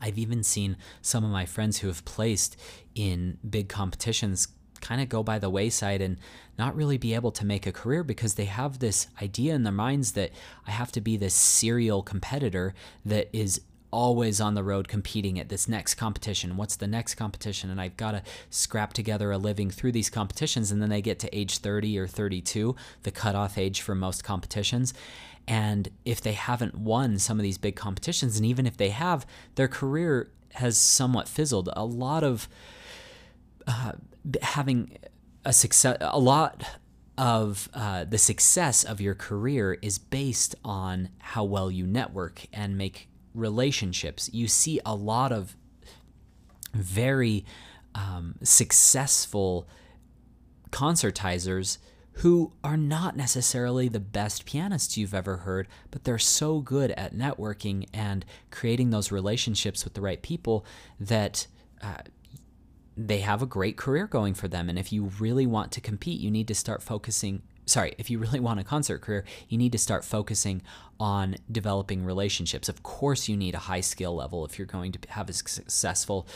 I've 0.00 0.18
even 0.18 0.42
seen 0.42 0.76
some 1.00 1.24
of 1.24 1.30
my 1.30 1.46
friends 1.46 1.78
who 1.78 1.88
have 1.88 2.04
placed 2.04 2.56
in 2.94 3.38
big 3.48 3.68
competitions 3.68 4.48
kind 4.86 5.00
of 5.00 5.08
go 5.08 5.22
by 5.22 5.38
the 5.38 5.50
wayside 5.50 6.00
and 6.00 6.16
not 6.56 6.76
really 6.76 6.96
be 6.96 7.14
able 7.14 7.32
to 7.32 7.44
make 7.44 7.66
a 7.66 7.72
career 7.72 8.04
because 8.04 8.34
they 8.34 8.44
have 8.44 8.78
this 8.78 9.08
idea 9.20 9.54
in 9.54 9.64
their 9.64 9.72
minds 9.72 10.12
that 10.12 10.30
I 10.66 10.70
have 10.70 10.92
to 10.92 11.00
be 11.00 11.16
this 11.16 11.34
serial 11.34 12.02
competitor 12.02 12.72
that 13.04 13.28
is 13.32 13.60
always 13.90 14.40
on 14.40 14.54
the 14.54 14.62
road 14.62 14.86
competing 14.86 15.40
at 15.40 15.48
this 15.48 15.68
next 15.68 15.94
competition. 15.94 16.56
What's 16.56 16.76
the 16.76 16.86
next 16.86 17.16
competition? 17.16 17.70
And 17.70 17.80
I've 17.80 17.96
got 17.96 18.12
to 18.12 18.22
scrap 18.50 18.92
together 18.92 19.32
a 19.32 19.38
living 19.38 19.70
through 19.70 19.92
these 19.92 20.10
competitions. 20.10 20.70
And 20.70 20.80
then 20.80 20.90
they 20.90 21.02
get 21.02 21.18
to 21.20 21.36
age 21.36 21.58
30 21.58 21.98
or 21.98 22.06
32, 22.06 22.76
the 23.02 23.10
cutoff 23.10 23.58
age 23.58 23.80
for 23.80 23.94
most 23.94 24.22
competitions. 24.22 24.94
And 25.48 25.88
if 26.04 26.20
they 26.20 26.32
haven't 26.32 26.76
won 26.76 27.18
some 27.18 27.38
of 27.38 27.42
these 27.42 27.58
big 27.58 27.76
competitions, 27.76 28.36
and 28.36 28.46
even 28.46 28.66
if 28.66 28.76
they 28.76 28.90
have, 28.90 29.26
their 29.54 29.68
career 29.68 30.30
has 30.54 30.76
somewhat 30.76 31.28
fizzled. 31.28 31.68
A 31.74 31.84
lot 31.84 32.24
of 32.24 32.48
uh, 33.66 33.92
having 34.42 34.96
a 35.44 35.52
success, 35.52 35.96
a 36.00 36.18
lot 36.18 36.64
of 37.18 37.68
uh, 37.72 38.04
the 38.04 38.18
success 38.18 38.84
of 38.84 39.00
your 39.00 39.14
career 39.14 39.78
is 39.82 39.98
based 39.98 40.54
on 40.64 41.08
how 41.18 41.44
well 41.44 41.70
you 41.70 41.86
network 41.86 42.46
and 42.52 42.76
make 42.76 43.08
relationships. 43.34 44.30
You 44.32 44.48
see 44.48 44.80
a 44.84 44.94
lot 44.94 45.32
of 45.32 45.56
very 46.74 47.44
um, 47.94 48.36
successful 48.42 49.66
concertizers 50.70 51.78
who 52.20 52.52
are 52.64 52.76
not 52.76 53.16
necessarily 53.16 53.88
the 53.88 54.00
best 54.00 54.46
pianists 54.46 54.96
you've 54.96 55.14
ever 55.14 55.38
heard, 55.38 55.68
but 55.90 56.04
they're 56.04 56.18
so 56.18 56.60
good 56.60 56.90
at 56.92 57.14
networking 57.14 57.86
and 57.92 58.24
creating 58.50 58.90
those 58.90 59.12
relationships 59.12 59.84
with 59.84 59.94
the 59.94 60.00
right 60.00 60.22
people 60.22 60.64
that 60.98 61.46
uh, 61.82 61.98
they 62.96 63.18
have 63.18 63.42
a 63.42 63.46
great 63.46 63.76
career 63.76 64.06
going 64.06 64.34
for 64.34 64.48
them. 64.48 64.68
And 64.68 64.78
if 64.78 64.92
you 64.92 65.10
really 65.18 65.46
want 65.46 65.72
to 65.72 65.80
compete, 65.80 66.20
you 66.20 66.30
need 66.30 66.48
to 66.48 66.54
start 66.54 66.82
focusing. 66.82 67.42
Sorry, 67.66 67.94
if 67.98 68.10
you 68.10 68.18
really 68.18 68.40
want 68.48 68.60
a 68.60 68.64
concert 68.64 69.02
career, 69.02 69.24
you 69.48 69.58
need 69.58 69.72
to 69.72 69.78
start 69.78 70.04
focusing 70.04 70.62
on 70.98 71.36
developing 71.50 72.04
relationships. 72.04 72.68
Of 72.68 72.82
course, 72.82 73.28
you 73.28 73.36
need 73.36 73.54
a 73.54 73.58
high 73.58 73.82
skill 73.82 74.14
level 74.14 74.44
if 74.46 74.58
you're 74.58 74.66
going 74.66 74.92
to 74.92 74.98
have 75.10 75.28
a 75.28 75.32
successful 75.32 76.26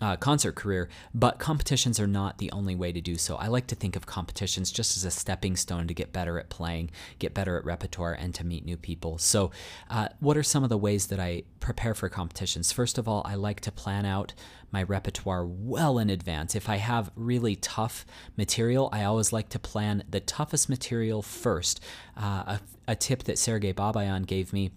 uh, 0.00 0.16
concert 0.16 0.54
career, 0.54 0.88
but 1.14 1.38
competitions 1.38 1.98
are 1.98 2.06
not 2.06 2.38
the 2.38 2.50
only 2.52 2.74
way 2.74 2.92
to 2.92 3.00
do 3.00 3.16
so. 3.16 3.36
I 3.36 3.46
like 3.48 3.66
to 3.68 3.74
think 3.74 3.96
of 3.96 4.06
competitions 4.06 4.70
just 4.70 4.96
as 4.96 5.04
a 5.04 5.10
stepping 5.10 5.56
stone 5.56 5.86
to 5.88 5.94
get 5.94 6.12
better 6.12 6.38
at 6.38 6.48
playing, 6.48 6.90
get 7.18 7.34
better 7.34 7.56
at 7.56 7.64
repertoire, 7.64 8.12
and 8.12 8.34
to 8.34 8.44
meet 8.44 8.64
new 8.64 8.76
people. 8.76 9.18
So, 9.18 9.50
uh, 9.88 10.08
what 10.20 10.36
are 10.36 10.42
some 10.42 10.64
of 10.64 10.68
the 10.68 10.78
ways 10.78 11.06
that 11.06 11.20
I 11.20 11.44
prepare 11.60 11.94
for 11.94 12.08
competitions? 12.08 12.72
First 12.72 12.98
of 12.98 13.08
all, 13.08 13.22
I 13.24 13.34
like 13.34 13.60
to 13.60 13.72
plan 13.72 14.04
out 14.04 14.34
my 14.70 14.82
repertoire 14.82 15.46
well 15.46 15.98
in 15.98 16.10
advance. 16.10 16.54
If 16.54 16.68
I 16.68 16.76
have 16.76 17.10
really 17.16 17.56
tough 17.56 18.04
material, 18.36 18.88
I 18.92 19.04
always 19.04 19.32
like 19.32 19.48
to 19.50 19.58
plan 19.58 20.04
the 20.10 20.20
toughest 20.20 20.68
material 20.68 21.22
first. 21.22 21.80
Uh, 22.16 22.58
a, 22.58 22.60
a 22.88 22.96
tip 22.96 23.22
that 23.24 23.38
Sergei 23.38 23.72
Babayan 23.72 24.26
gave 24.26 24.52
me 24.52 24.72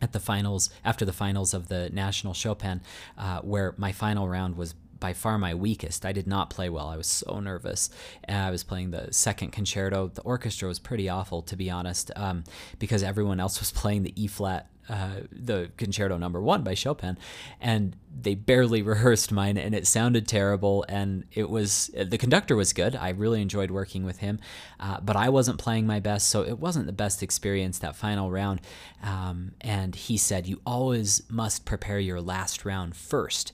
at 0.00 0.12
the 0.12 0.20
finals 0.20 0.70
after 0.84 1.04
the 1.04 1.12
finals 1.12 1.54
of 1.54 1.68
the 1.68 1.90
national 1.90 2.34
Chopin, 2.34 2.80
uh, 3.18 3.40
where 3.40 3.74
my 3.76 3.92
final 3.92 4.28
round 4.28 4.56
was 4.56 4.74
by 5.00 5.14
far 5.14 5.38
my 5.38 5.54
weakest. 5.54 6.04
I 6.04 6.12
did 6.12 6.26
not 6.26 6.50
play 6.50 6.68
well. 6.68 6.88
I 6.88 6.96
was 6.96 7.06
so 7.06 7.40
nervous. 7.40 7.90
And 8.24 8.36
I 8.36 8.50
was 8.50 8.62
playing 8.62 8.90
the 8.90 9.08
second 9.12 9.50
concerto. 9.50 10.08
The 10.08 10.20
orchestra 10.20 10.68
was 10.68 10.78
pretty 10.78 11.08
awful, 11.08 11.42
to 11.42 11.56
be 11.56 11.70
honest, 11.70 12.10
um, 12.16 12.44
because 12.78 13.02
everyone 13.02 13.40
else 13.40 13.58
was 13.58 13.72
playing 13.72 14.02
the 14.02 14.22
E 14.22 14.26
flat 14.26 14.68
uh, 14.90 15.20
the 15.30 15.70
concerto 15.76 16.18
number 16.18 16.40
one 16.40 16.64
by 16.64 16.74
Chopin, 16.74 17.16
and 17.60 17.94
they 18.20 18.34
barely 18.34 18.82
rehearsed 18.92 19.30
mine, 19.30 19.56
and 19.56 19.74
it 19.74 19.86
sounded 19.86 20.26
terrible. 20.26 20.84
And 20.88 21.24
it 21.32 21.48
was 21.48 21.90
the 21.94 22.18
conductor 22.18 22.56
was 22.56 22.72
good. 22.72 22.96
I 22.96 23.10
really 23.10 23.40
enjoyed 23.40 23.70
working 23.70 24.04
with 24.04 24.18
him, 24.18 24.40
uh, 24.80 25.00
but 25.00 25.14
I 25.14 25.28
wasn't 25.28 25.58
playing 25.58 25.86
my 25.86 26.00
best, 26.00 26.28
so 26.28 26.42
it 26.42 26.58
wasn't 26.58 26.86
the 26.86 26.92
best 26.92 27.22
experience 27.22 27.78
that 27.78 27.94
final 27.94 28.30
round. 28.30 28.60
Um, 29.02 29.52
and 29.60 29.94
he 29.94 30.16
said, 30.16 30.48
"You 30.48 30.60
always 30.66 31.22
must 31.30 31.64
prepare 31.64 32.00
your 32.00 32.20
last 32.20 32.64
round 32.64 32.96
first 32.96 33.52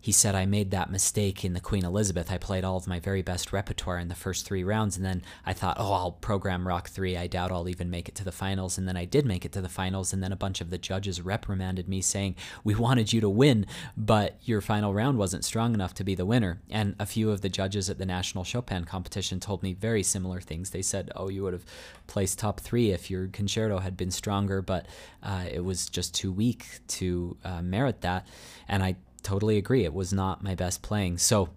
he 0.00 0.12
said 0.12 0.34
I 0.34 0.46
made 0.46 0.70
that 0.70 0.90
mistake 0.90 1.44
in 1.44 1.52
the 1.52 1.60
Queen 1.60 1.84
Elizabeth. 1.84 2.30
I 2.30 2.38
played 2.38 2.64
all 2.64 2.76
of 2.76 2.86
my 2.86 2.98
very 2.98 3.20
best 3.20 3.52
repertoire 3.52 3.98
in 3.98 4.08
the 4.08 4.14
first 4.14 4.46
three 4.46 4.64
rounds, 4.64 4.96
and 4.96 5.04
then 5.04 5.22
I 5.44 5.52
thought, 5.52 5.76
oh, 5.78 5.92
I'll 5.92 6.12
program 6.12 6.64
Rach 6.64 6.88
3. 6.88 7.16
I 7.16 7.26
doubt 7.26 7.52
I'll 7.52 7.68
even 7.68 7.90
make 7.90 8.08
it 8.08 8.14
to 8.16 8.24
the 8.24 8.32
finals. 8.32 8.78
And 8.78 8.88
then 8.88 8.96
I 8.96 9.04
did 9.04 9.26
make 9.26 9.44
it 9.44 9.52
to 9.52 9.60
the 9.60 9.68
finals, 9.68 10.12
and 10.12 10.22
then 10.22 10.32
a 10.32 10.36
bunch 10.36 10.60
of 10.60 10.70
the 10.70 10.78
judges 10.78 11.20
reprimanded 11.20 11.88
me, 11.88 12.00
saying, 12.00 12.36
We 12.64 12.74
wanted 12.74 13.12
you 13.12 13.20
to 13.20 13.28
win, 13.28 13.66
but 13.96 14.38
your 14.42 14.62
final 14.62 14.94
round 14.94 15.18
wasn't 15.18 15.44
strong 15.44 15.74
enough 15.74 15.92
to 15.94 16.04
be 16.04 16.14
the 16.14 16.26
winner. 16.26 16.62
And 16.70 16.96
a 16.98 17.06
few 17.06 17.30
of 17.30 17.42
the 17.42 17.50
judges 17.50 17.90
at 17.90 17.98
the 17.98 18.06
National 18.06 18.44
Chopin 18.44 18.84
competition 18.84 19.38
told 19.38 19.62
me 19.62 19.74
very 19.74 20.02
similar 20.02 20.40
things. 20.40 20.70
They 20.70 20.82
said, 20.82 21.10
Oh, 21.14 21.28
you 21.28 21.42
would 21.42 21.52
have 21.52 21.66
placed 22.06 22.38
top 22.38 22.60
three 22.60 22.90
if 22.90 23.10
your 23.10 23.28
concerto 23.28 23.78
had 23.78 23.96
been 23.96 24.10
stronger, 24.10 24.62
but 24.62 24.86
uh, 25.22 25.44
it 25.50 25.64
was 25.64 25.88
just 25.88 26.14
too 26.14 26.32
weak 26.32 26.66
to 26.88 27.36
uh, 27.44 27.60
merit 27.60 28.00
that. 28.00 28.26
And 28.66 28.82
I 28.82 28.96
totally 29.20 29.56
agree. 29.56 29.84
It 29.84 29.94
was 29.94 30.12
not 30.12 30.42
my 30.42 30.54
best 30.54 30.82
playing. 30.82 31.18
So 31.18 31.50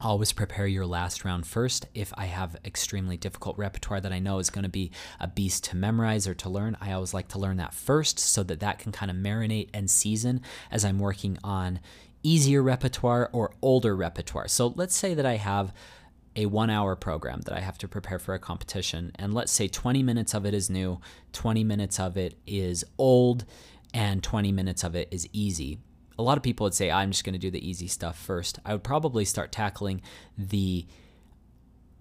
always 0.00 0.32
prepare 0.32 0.66
your 0.66 0.86
last 0.86 1.24
round 1.24 1.46
first. 1.46 1.86
If 1.94 2.12
I 2.16 2.24
have 2.26 2.56
extremely 2.64 3.16
difficult 3.16 3.58
repertoire 3.58 4.00
that 4.00 4.12
I 4.12 4.18
know 4.18 4.38
is 4.38 4.50
going 4.50 4.62
to 4.62 4.70
be 4.70 4.90
a 5.18 5.28
beast 5.28 5.64
to 5.64 5.76
memorize 5.76 6.26
or 6.26 6.34
to 6.34 6.48
learn, 6.48 6.76
I 6.80 6.92
always 6.92 7.12
like 7.12 7.28
to 7.28 7.38
learn 7.38 7.58
that 7.58 7.74
first 7.74 8.18
so 8.18 8.42
that 8.44 8.60
that 8.60 8.78
can 8.78 8.92
kind 8.92 9.10
of 9.10 9.16
marinate 9.16 9.68
and 9.74 9.90
season 9.90 10.40
as 10.70 10.84
I'm 10.84 10.98
working 10.98 11.38
on 11.44 11.80
easier 12.22 12.62
repertoire 12.62 13.28
or 13.32 13.52
older 13.62 13.94
repertoire. 13.94 14.48
So 14.48 14.72
let's 14.76 14.96
say 14.96 15.14
that 15.14 15.26
I 15.26 15.36
have 15.36 15.72
a 16.36 16.46
one 16.46 16.70
hour 16.70 16.94
program 16.96 17.40
that 17.42 17.54
I 17.54 17.60
have 17.60 17.78
to 17.78 17.88
prepare 17.88 18.18
for 18.18 18.34
a 18.34 18.38
competition, 18.38 19.10
and 19.16 19.34
let's 19.34 19.50
say 19.50 19.66
20 19.66 20.02
minutes 20.02 20.32
of 20.32 20.46
it 20.46 20.54
is 20.54 20.70
new, 20.70 21.00
20 21.32 21.64
minutes 21.64 21.98
of 21.98 22.16
it 22.16 22.38
is 22.46 22.84
old, 22.98 23.44
and 23.92 24.22
20 24.22 24.52
minutes 24.52 24.84
of 24.84 24.94
it 24.94 25.08
is 25.10 25.28
easy 25.32 25.80
a 26.18 26.22
lot 26.22 26.36
of 26.36 26.42
people 26.42 26.64
would 26.64 26.74
say, 26.74 26.90
I'm 26.90 27.10
just 27.10 27.24
going 27.24 27.32
to 27.34 27.38
do 27.38 27.50
the 27.50 27.66
easy 27.66 27.86
stuff 27.86 28.18
first. 28.18 28.58
I 28.64 28.72
would 28.72 28.84
probably 28.84 29.24
start 29.24 29.52
tackling 29.52 30.02
the 30.36 30.86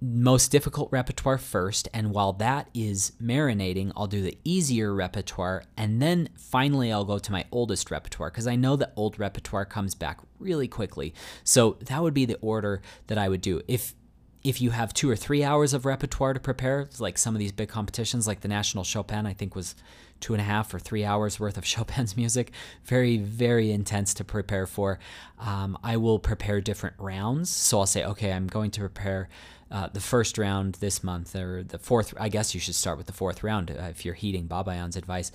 most 0.02 0.50
difficult 0.50 0.90
repertoire 0.92 1.38
first. 1.38 1.90
And 1.94 2.12
while 2.12 2.34
that 2.34 2.70
is 2.74 3.12
marinating, 3.22 3.92
I'll 3.96 4.08
do 4.08 4.22
the 4.22 4.38
easier 4.44 4.94
repertoire. 4.94 5.64
And 5.76 6.02
then 6.02 6.30
finally, 6.38 6.92
I'll 6.92 7.06
go 7.06 7.20
to 7.20 7.32
my 7.32 7.46
oldest 7.52 7.92
repertoire 7.92 8.30
because 8.30 8.48
I 8.48 8.56
know 8.56 8.76
that 8.78 8.94
old 8.96 9.20
repertoire 9.20 9.66
comes 9.66 9.96
back 9.96 10.20
really 10.40 10.68
quickly. 10.68 11.14
So 11.44 11.78
that 11.82 12.02
would 12.02 12.14
be 12.14 12.26
the 12.26 12.38
order 12.38 12.82
that 13.08 13.18
I 13.18 13.28
would 13.28 13.42
do. 13.42 13.62
If 13.68 13.94
if 14.44 14.62
you 14.62 14.72
have 14.72 14.94
two 14.94 15.10
or 15.10 15.16
three 15.16 15.44
hours 15.44 15.74
of 15.74 15.86
repertoire 15.86 16.34
to 16.34 16.40
prepare, 16.40 16.88
like 17.00 17.18
some 17.18 17.36
of 17.36 17.40
these 17.40 17.52
big 17.52 17.70
competitions, 17.70 18.26
like 18.26 18.42
the 18.42 18.48
National 18.48 18.84
Chopin, 18.84 19.26
I 19.26 19.34
think 19.34 19.56
was 19.56 19.76
two 20.22 20.34
and 20.34 20.42
a 20.42 20.46
half 20.46 20.74
or 20.74 20.80
three 20.80 21.04
hours 21.04 21.40
worth 21.40 21.58
of 21.58 21.66
Chopin's 21.66 22.16
music. 22.16 22.52
Very, 22.86 23.18
very 23.18 23.72
intense 23.72 24.14
to 24.16 24.24
prepare 24.24 24.66
for. 24.66 25.00
Um, 25.40 25.78
I 25.84 25.98
will 25.98 26.20
prepare 26.20 26.62
different 26.62 26.96
rounds. 26.98 27.50
So 27.50 27.80
I'll 27.80 27.86
say, 27.86 28.06
okay, 28.06 28.32
I'm 28.32 28.48
going 28.48 28.72
to 28.72 28.82
prepare 28.82 29.30
uh, 29.72 29.88
the 29.92 30.00
first 30.00 30.38
round 30.38 30.76
this 30.76 31.04
month 31.04 31.36
or 31.36 31.64
the 31.64 31.78
fourth. 31.78 32.14
I 32.20 32.30
guess 32.30 32.54
you 32.54 32.60
should 32.60 32.76
start 32.76 32.98
with 32.98 33.08
the 33.08 33.14
fourth 33.14 33.44
round 33.44 33.72
uh, 33.72 33.84
if 33.84 34.06
you're 34.06 34.16
heeding 34.16 34.48
Babayan's 34.48 34.96
advice. 34.96 35.32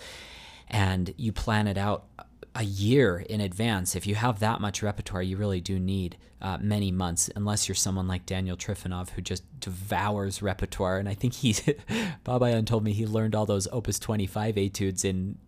And 0.68 1.12
you 1.18 1.30
plan 1.30 1.66
it 1.66 1.76
out 1.76 2.06
a 2.54 2.62
year 2.62 3.18
in 3.18 3.40
advance. 3.40 3.96
If 3.96 4.06
you 4.06 4.14
have 4.14 4.38
that 4.40 4.60
much 4.60 4.82
repertoire, 4.82 5.22
you 5.22 5.36
really 5.36 5.60
do 5.60 5.78
need 5.78 6.16
uh, 6.40 6.58
many 6.60 6.92
months, 6.92 7.30
unless 7.34 7.68
you're 7.68 7.74
someone 7.74 8.06
like 8.06 8.26
Daniel 8.26 8.56
Trifonov 8.56 9.10
who 9.10 9.22
just 9.22 9.42
devours 9.58 10.42
repertoire. 10.42 10.98
And 10.98 11.08
I 11.08 11.14
think 11.14 11.34
he's, 11.34 11.60
Babayan 12.24 12.66
told 12.66 12.84
me 12.84 12.92
he 12.92 13.06
learned 13.06 13.34
all 13.34 13.46
those 13.46 13.66
Opus 13.72 13.98
25 13.98 14.56
etudes 14.56 15.04
in 15.04 15.38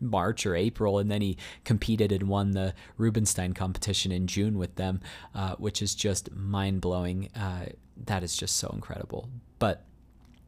March 0.00 0.44
or 0.46 0.54
April, 0.54 0.98
and 0.98 1.10
then 1.10 1.22
he 1.22 1.38
competed 1.64 2.12
and 2.12 2.28
won 2.28 2.52
the 2.52 2.74
Rubinstein 2.98 3.54
competition 3.54 4.12
in 4.12 4.26
June 4.26 4.58
with 4.58 4.76
them, 4.76 5.00
uh, 5.34 5.56
which 5.56 5.82
is 5.82 5.94
just 5.94 6.30
mind 6.32 6.80
blowing. 6.80 7.30
Uh, 7.34 7.66
that 8.04 8.22
is 8.22 8.36
just 8.36 8.56
so 8.56 8.70
incredible. 8.74 9.28
But 9.58 9.84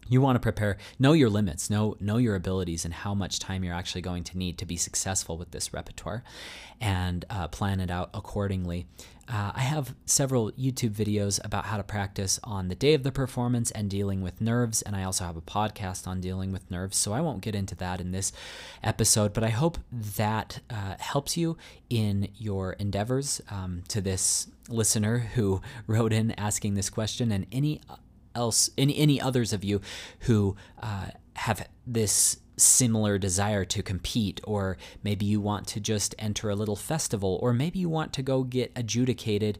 you 0.08 0.20
want 0.20 0.36
to 0.36 0.40
prepare 0.40 0.76
know 0.98 1.12
your 1.12 1.30
limits 1.30 1.70
know 1.70 1.96
know 2.00 2.16
your 2.16 2.34
abilities 2.34 2.84
and 2.84 2.94
how 2.94 3.14
much 3.14 3.38
time 3.38 3.64
you're 3.64 3.74
actually 3.74 4.02
going 4.02 4.24
to 4.24 4.38
need 4.38 4.58
to 4.58 4.66
be 4.66 4.76
successful 4.76 5.36
with 5.36 5.50
this 5.50 5.72
repertoire 5.72 6.22
and 6.80 7.24
uh, 7.30 7.48
plan 7.48 7.80
it 7.80 7.90
out 7.90 8.10
accordingly. 8.12 8.86
Uh, 9.28 9.50
i 9.56 9.60
have 9.60 9.92
several 10.04 10.52
youtube 10.52 10.92
videos 10.92 11.44
about 11.44 11.64
how 11.64 11.76
to 11.76 11.82
practice 11.82 12.38
on 12.44 12.68
the 12.68 12.76
day 12.76 12.94
of 12.94 13.02
the 13.02 13.10
performance 13.10 13.72
and 13.72 13.90
dealing 13.90 14.22
with 14.22 14.40
nerves 14.40 14.82
and 14.82 14.94
i 14.94 15.02
also 15.02 15.24
have 15.24 15.36
a 15.36 15.40
podcast 15.40 16.06
on 16.06 16.20
dealing 16.20 16.52
with 16.52 16.70
nerves 16.70 16.96
so 16.96 17.12
i 17.12 17.20
won't 17.20 17.40
get 17.40 17.52
into 17.52 17.74
that 17.74 18.00
in 18.00 18.12
this 18.12 18.30
episode 18.84 19.32
but 19.32 19.42
i 19.42 19.48
hope 19.48 19.78
that 19.90 20.60
uh, 20.70 20.94
helps 21.00 21.36
you 21.36 21.56
in 21.90 22.28
your 22.36 22.74
endeavors 22.74 23.40
um, 23.50 23.82
to 23.88 24.00
this 24.00 24.46
listener 24.68 25.18
who 25.34 25.60
wrote 25.88 26.12
in 26.12 26.30
asking 26.38 26.74
this 26.74 26.88
question 26.88 27.32
and 27.32 27.46
any 27.50 27.80
else, 28.36 28.70
any, 28.78 28.96
any 28.96 29.20
others 29.20 29.52
of 29.52 29.64
you 29.64 29.80
who 30.20 30.56
uh, 30.82 31.06
have 31.34 31.68
this 31.86 32.38
similar 32.56 33.18
desire 33.18 33.64
to 33.64 33.82
compete, 33.82 34.40
or 34.44 34.76
maybe 35.02 35.26
you 35.26 35.40
want 35.40 35.66
to 35.68 35.80
just 35.80 36.14
enter 36.18 36.50
a 36.50 36.54
little 36.54 36.76
festival, 36.76 37.38
or 37.42 37.52
maybe 37.52 37.78
you 37.78 37.88
want 37.88 38.12
to 38.14 38.22
go 38.22 38.44
get 38.44 38.72
adjudicated. 38.76 39.58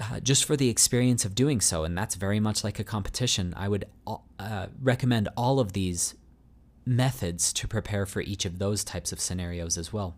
Uh, 0.00 0.20
just 0.20 0.44
for 0.44 0.56
the 0.56 0.68
experience 0.68 1.24
of 1.24 1.34
doing 1.34 1.60
so, 1.60 1.82
and 1.82 1.98
that's 1.98 2.14
very 2.14 2.38
much 2.38 2.62
like 2.62 2.78
a 2.78 2.84
competition. 2.84 3.52
I 3.56 3.68
would 3.68 3.84
uh, 4.38 4.68
recommend 4.80 5.28
all 5.36 5.58
of 5.58 5.72
these 5.72 6.14
methods 6.86 7.52
to 7.52 7.66
prepare 7.66 8.06
for 8.06 8.22
each 8.22 8.44
of 8.44 8.58
those 8.58 8.84
types 8.84 9.10
of 9.10 9.20
scenarios 9.20 9.76
as 9.76 9.92
well. 9.92 10.16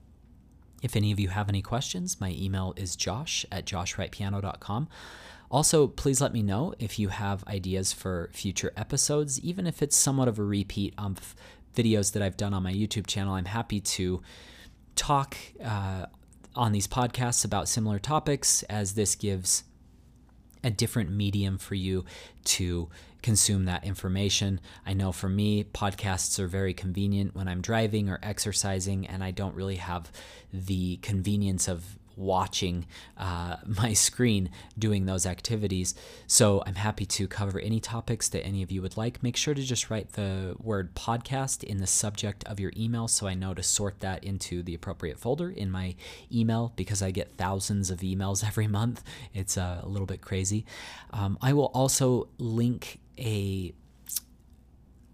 If 0.83 0.97
any 0.97 1.13
of 1.13 1.21
you 1.21 1.29
have 1.29 1.49
any 1.49 1.63
questions, 1.63 2.21
my 2.21 2.31
email 2.31 2.75
is 2.77 2.97
josh 2.97 3.45
at 3.51 3.65
joshwrightpiano.com. 3.67 4.89
Also, 5.51 5.89
please 5.89 6.21
let 6.21 6.33
me 6.33 6.43
know 6.43 6.73
if 6.79 6.99
you 6.99 7.09
have 7.09 7.45
ideas 7.49 7.93
for 7.93 8.31
future 8.33 8.73
episodes, 8.77 9.41
even 9.41 9.67
if 9.67 9.83
it's 9.83 9.97
somewhat 9.97 10.29
of 10.29 10.39
a 10.39 10.45
repeat 10.45 10.95
of 10.97 11.35
videos 11.75 12.13
that 12.13 12.23
I've 12.23 12.37
done 12.37 12.55
on 12.55 12.63
my 12.63 12.73
YouTube 12.73 13.07
channel. 13.07 13.35
I'm 13.35 13.47
happy 13.47 13.81
to 13.81 14.23
talk 14.95 15.37
uh, 15.65 16.07
on 16.55 16.73
these 16.73 16.87
podcasts 16.87 17.45
about 17.45 17.69
similar 17.69 17.99
topics 17.99 18.63
as 18.65 18.95
this 18.95 19.17
gives 19.17 19.65
a 20.63 20.71
different 20.71 21.11
medium 21.11 21.59
for 21.59 21.75
you 21.75 22.05
to 22.45 22.89
consume 23.23 23.65
that 23.65 23.85
information. 23.85 24.61
I 24.87 24.93
know 24.93 25.11
for 25.11 25.29
me, 25.29 25.65
podcasts 25.65 26.39
are 26.39 26.47
very 26.47 26.75
convenient 26.75 27.35
when 27.35 27.49
I'm 27.49 27.61
driving 27.61 28.09
or 28.09 28.19
exercising, 28.23 29.07
and 29.07 29.25
I 29.25 29.31
don't 29.31 29.55
really 29.55 29.77
have 29.77 30.13
the 30.53 30.99
convenience 30.99 31.67
of 31.67 31.99
watching 32.21 32.87
uh, 33.17 33.57
my 33.67 33.93
screen 33.93 34.51
doing 34.79 35.07
those 35.07 35.27
activities. 35.27 35.95
So 36.27 36.63
I'm 36.67 36.77
happy 36.77 37.07
to 37.07 37.27
cover 37.27 37.59
any 37.59 37.81
topics 37.81 38.29
that 38.29 38.45
any 38.45 38.63
of 38.63 38.71
you 38.71 38.83
would 38.83 38.97
like. 38.97 39.23
Make 39.23 39.37
sure 39.37 39.55
to 39.55 39.63
just 39.63 39.91
write 39.91 40.13
the 40.13 40.55
word 40.61 40.95
podcast 40.95 41.65
in 41.65 41.79
the 41.79 41.87
subject 41.87 42.45
of 42.45 42.61
your 42.61 42.73
email 42.77 43.09
so 43.09 43.27
I 43.27 43.35
know 43.35 43.55
to 43.55 43.63
sort 43.63 44.01
that 44.01 44.23
into 44.23 44.63
the 44.63 44.75
appropriate 44.75 45.19
folder 45.19 45.51
in 45.51 45.71
my 45.71 45.97
email 46.33 46.73
because 46.77 47.03
I 47.03 47.11
get 47.11 47.37
thousands 47.37 47.91
of 47.91 48.01
emails 48.01 48.45
every 48.47 48.67
month. 48.67 49.03
It's 49.35 49.57
uh, 49.57 49.81
a 49.83 49.89
little 49.89 50.07
bit 50.07 50.21
crazy. 50.21 50.67
Um, 51.13 51.39
I 51.41 51.53
will 51.53 51.71
also 51.75 52.29
link 52.39 53.01
a 53.19 53.75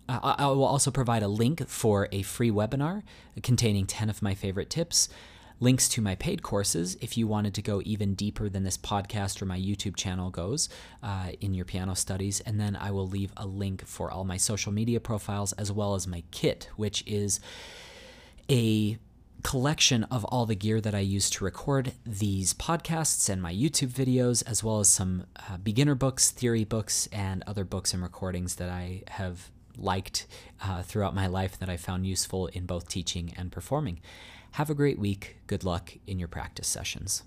I 0.08 0.46
will 0.46 0.64
also 0.64 0.92
provide 0.92 1.24
a 1.24 1.28
link 1.28 1.66
for 1.68 2.08
a 2.12 2.22
free 2.22 2.50
webinar 2.52 3.02
containing 3.42 3.86
10 3.86 4.08
of 4.08 4.22
my 4.22 4.34
favorite 4.34 4.70
tips 4.70 5.08
links 5.58 5.88
to 5.88 6.00
my 6.00 6.14
paid 6.14 6.42
courses 6.42 6.96
if 7.00 7.16
you 7.16 7.26
wanted 7.26 7.54
to 7.54 7.62
go 7.62 7.80
even 7.84 8.14
deeper 8.14 8.48
than 8.48 8.62
this 8.62 8.76
podcast 8.76 9.40
or 9.40 9.46
my 9.46 9.58
YouTube 9.58 9.96
channel 9.96 10.30
goes 10.30 10.68
uh, 11.02 11.30
in 11.40 11.54
your 11.54 11.64
piano 11.64 11.94
studies. 11.94 12.40
And 12.40 12.60
then 12.60 12.76
I 12.76 12.90
will 12.90 13.08
leave 13.08 13.32
a 13.36 13.46
link 13.46 13.86
for 13.86 14.10
all 14.10 14.24
my 14.24 14.36
social 14.36 14.72
media 14.72 15.00
profiles 15.00 15.52
as 15.54 15.72
well 15.72 15.94
as 15.94 16.06
my 16.06 16.22
kit, 16.30 16.68
which 16.76 17.02
is 17.06 17.40
a 18.50 18.98
collection 19.42 20.04
of 20.04 20.24
all 20.26 20.44
the 20.44 20.54
gear 20.54 20.80
that 20.80 20.94
I 20.94 21.00
use 21.00 21.30
to 21.30 21.44
record 21.44 21.92
these 22.04 22.52
podcasts 22.52 23.28
and 23.28 23.40
my 23.40 23.54
YouTube 23.54 23.90
videos, 23.90 24.42
as 24.46 24.64
well 24.64 24.80
as 24.80 24.88
some 24.88 25.24
uh, 25.36 25.56
beginner 25.58 25.94
books, 25.94 26.30
theory 26.30 26.64
books, 26.64 27.08
and 27.12 27.44
other 27.46 27.64
books 27.64 27.94
and 27.94 28.02
recordings 28.02 28.56
that 28.56 28.68
I 28.68 29.02
have 29.08 29.50
liked 29.78 30.26
uh, 30.62 30.82
throughout 30.82 31.14
my 31.14 31.26
life 31.26 31.58
that 31.58 31.68
I 31.68 31.76
found 31.76 32.06
useful 32.06 32.46
in 32.48 32.66
both 32.66 32.88
teaching 32.88 33.32
and 33.36 33.52
performing. 33.52 34.00
Have 34.56 34.70
a 34.70 34.74
great 34.74 34.98
week. 34.98 35.36
Good 35.48 35.64
luck 35.64 35.92
in 36.06 36.18
your 36.18 36.28
practice 36.28 36.66
sessions. 36.66 37.24